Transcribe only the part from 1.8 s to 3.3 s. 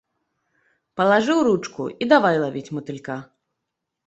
і давай лавіць матылька.